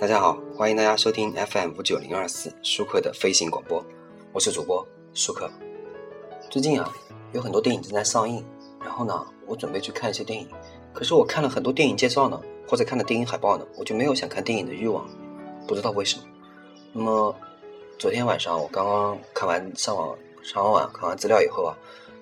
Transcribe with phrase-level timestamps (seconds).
[0.00, 3.84] 大家好，欢迎大家收听 FM 五九零二四舒克的飞行广播，
[4.32, 5.50] 我是主播舒克。
[6.48, 6.94] 最近啊，
[7.32, 8.44] 有很多电影正在上映，
[8.80, 10.48] 然后呢，我准备去看一些电影，
[10.94, 15.04] 可是我看了很多电影介绍呢，或者看了电影海报呢，我就没有想看电影的欲望，
[15.66, 16.22] 不知道为什么。
[16.92, 17.34] 那么
[17.98, 21.76] 昨天晚上我刚刚看完上网上完网看完资料以后啊，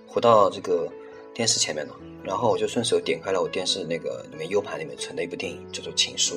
[0.07, 0.91] 回到这个
[1.35, 6.37] 电视前面了，然后我就顺手点开了我电视那个里面 U 盘里面存的一部电影，叫做《情书》。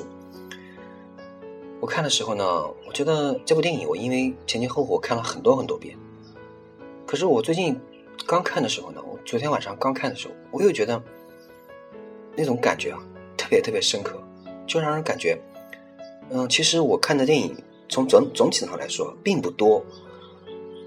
[1.80, 2.44] 我看的时候呢，
[2.86, 5.96] 我觉得这部电影我因为前前后后看了很多很多遍。
[7.06, 7.80] 可是我最近
[8.26, 11.02] 刚看的时候呢，我昨天晚上刚看的时候，我又觉得
[12.36, 12.98] 那种感觉啊，
[13.36, 14.22] 特别特别深刻，
[14.66, 15.40] 就让人感觉，
[16.28, 17.56] 嗯，其实我看的电影
[17.88, 19.82] 从总总体上来说并不多。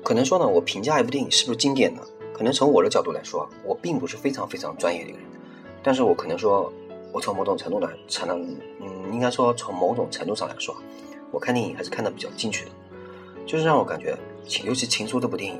[0.04, 2.02] 可能说呢，我评价一部电影是不是经典呢？
[2.34, 5.28] 可能从我的角度来说，我并不是非常非常专业的一个人，
[5.82, 6.72] 但是我可能说。
[7.14, 8.42] 我从某种程度来才能，
[8.82, 10.76] 嗯，应该说从某种程度上来说，
[11.32, 12.72] 我看电影还是看的比较进去的，
[13.46, 14.18] 就是让我感觉，
[14.66, 15.60] 尤其《情书》这部电影，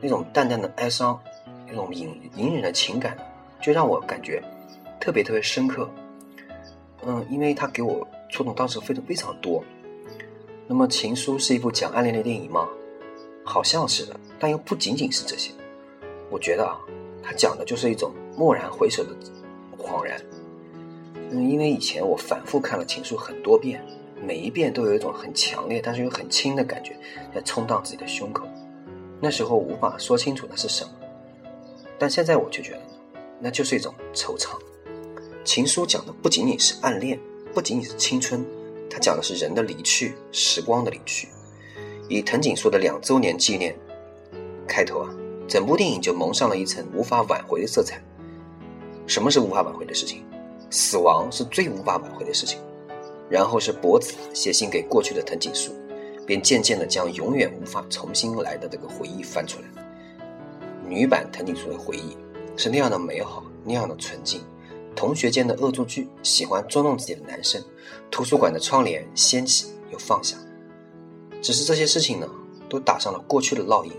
[0.00, 1.20] 那种淡淡的哀伤，
[1.66, 3.16] 那种隐隐忍的情感，
[3.60, 4.42] 就让我感觉
[5.00, 5.88] 特别特别深刻。
[7.06, 9.62] 嗯，因为它给我触动当时非常非常多。
[10.66, 12.66] 那么，《情书》是一部讲暗恋的电影吗？
[13.44, 15.52] 好像是的，但又不仅仅是这些。
[16.30, 16.80] 我觉得啊，
[17.22, 19.10] 它讲的就是一种蓦然回首的
[19.78, 20.18] 恍然。
[21.42, 23.84] 因为以前我反复看了《情书》很多遍，
[24.22, 26.96] 每一遍都有一种很强烈但是又很轻的感觉
[27.34, 28.46] 在冲荡自己的胸口。
[29.20, 30.90] 那时候无法说清楚那是什么，
[31.98, 32.80] 但现在我却觉得，
[33.40, 34.48] 那就是一种惆怅。
[35.44, 37.18] 《情书》讲的不仅仅是暗恋，
[37.54, 38.44] 不仅仅是青春，
[38.90, 41.28] 它讲的是人的离去，时光的离去。
[42.08, 43.74] 以藤井树的两周年纪念
[44.66, 45.14] 开头啊，
[45.48, 48.02] 整部电影就蒙上了一层无法挽回的色彩。
[49.06, 50.22] 什么是无法挽回的事情？
[50.70, 52.58] 死亡是最无法挽回的事情，
[53.28, 55.72] 然后是博子写信给过去的藤井树，
[56.26, 59.66] 便渐渐的将永远无法重新来的这个回忆翻出来。
[60.88, 62.16] 女版藤井树的回忆
[62.56, 64.42] 是那样的美好，那样的纯净。
[64.96, 67.60] 同学间的恶作剧，喜欢捉弄自己的男生，
[68.12, 70.36] 图书馆的窗帘掀起又放下。
[71.42, 72.28] 只是这些事情呢，
[72.68, 73.92] 都打上了过去的烙印。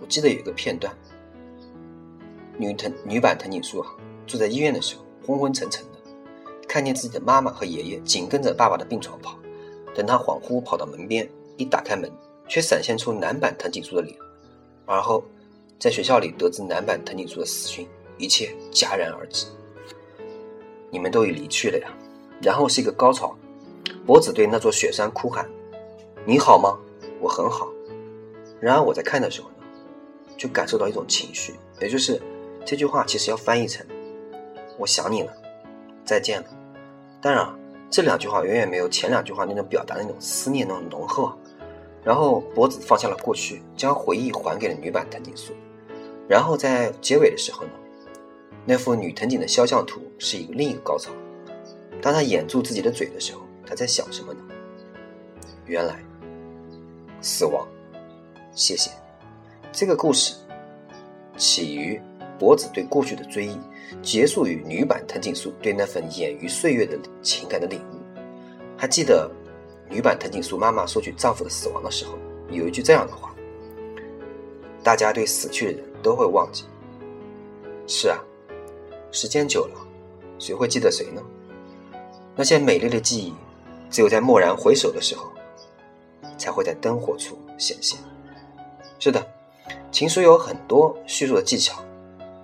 [0.00, 0.94] 我记得有一个片段，
[2.56, 3.90] 女藤女版藤井树啊，
[4.26, 5.90] 住在医院的时候，昏昏沉沉的。
[6.68, 9.38] 看见自己的妈妈和爷爷紧跟着爸爸的病床跑，
[9.94, 12.10] 等他恍惚跑到门边，一打开门，
[12.48, 14.16] 却闪现出男版藤井树的脸。
[14.86, 15.22] 而后，
[15.78, 19.46] 在学校里得知男版藤井树的死讯，一切戛然而止。
[20.90, 21.92] 你们都已离去了呀。
[22.40, 23.36] 然后是一个高潮，
[24.04, 25.48] 博子对那座雪山哭喊
[26.26, 26.76] ：“你好吗？
[27.20, 27.68] 我很好。”
[28.60, 29.56] 然而我在看的时候呢，
[30.36, 32.20] 就感受到一种情绪，也就是
[32.64, 33.86] 这句话其实要翻译成
[34.82, 35.32] ：“我想你了，
[36.04, 36.48] 再见了。”
[37.22, 37.48] 当然，
[37.88, 41.32] 这两句话远远没有前两句话那种表达那种思念那种浓厚。
[42.02, 45.52] 然后博子放下了过去，将回忆还给了女版藤井树。
[46.28, 47.70] 然后在结尾的时候呢，
[48.64, 51.12] 那幅女藤井的肖像图是一个另一个高潮。
[52.00, 54.40] 当他掩住自己的嘴的时候，他在想什么呢？
[55.64, 56.02] 原来，
[57.20, 57.64] 死亡。
[58.50, 58.90] 谢谢。
[59.70, 60.34] 这个故事
[61.36, 62.02] 起于
[62.38, 63.58] 博子对过去的追忆。
[64.02, 68.20] 结束于女版藤井树对那份掩于岁月的情感的领悟。
[68.76, 69.30] 还记得
[69.88, 72.14] 女版藤井树妈妈说起丈夫的死亡的时候，
[72.50, 73.34] 有一句这样的话
[74.82, 76.64] ：“大家对死去的人都会忘记。”
[77.86, 78.18] 是啊，
[79.10, 79.86] 时间久了，
[80.38, 81.22] 谁会记得谁呢？
[82.34, 83.34] 那些美丽的记忆，
[83.90, 85.30] 只有在蓦然回首的时候，
[86.38, 88.00] 才会在灯火处显现。
[88.98, 89.24] 是的，
[89.90, 91.84] 情书有很多叙述的技巧，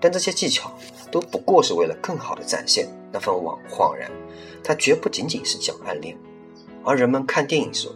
[0.00, 0.72] 但这些技巧。
[1.10, 4.10] 都不过是为了更好的展现那份惘恍然，
[4.62, 6.14] 它绝不仅仅是讲暗恋，
[6.84, 7.88] 而人们看电影时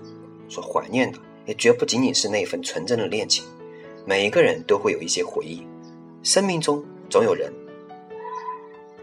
[0.49, 3.45] 所怀念的，也绝不仅仅是那份纯真的恋情。
[4.07, 5.63] 每一个人都会有一些回忆，
[6.23, 7.53] 生命中总有人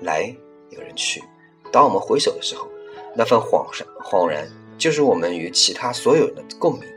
[0.02, 0.36] 来，
[0.72, 1.24] 有人去。
[1.72, 2.68] 当我们回首的时候，
[3.16, 6.90] 那份恍然恍然，就是我们与其他所有人的共鸣。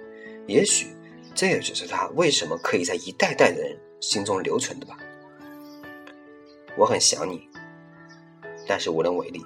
[0.46, 0.87] 也许，
[1.34, 4.96] 这也就是他为什么可以在一代代的人心中留存的吧。
[6.76, 7.48] 我很想你，
[8.66, 9.44] 但是无能为力。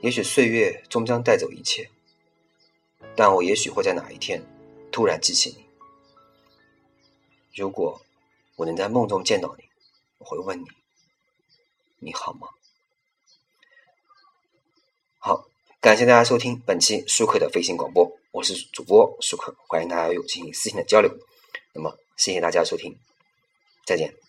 [0.00, 1.88] 也许岁月终将带走一切，
[3.14, 4.42] 但我也许会在哪一天
[4.90, 5.66] 突然记起你。
[7.54, 8.00] 如果
[8.56, 9.64] 我能在梦中见到你，
[10.18, 10.66] 我会问你：
[11.98, 12.48] 你好吗？
[15.18, 15.46] 好，
[15.80, 21.14] 感谢大家收听本期舒克的飞行广播，我是主播舒克，欢迎大家有进行私信的交流。
[21.74, 22.98] 那么，谢谢大家收听，
[23.84, 24.21] 再见。